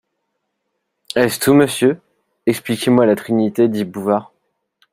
Est-ce 1.15 1.39
tout, 1.39 1.53
monsieur? 1.53 2.01
Expliquez-moi 2.47 3.05
la 3.05 3.15
Trinité 3.15 3.67
dit 3.67 3.85
Bouvard. 3.85 4.33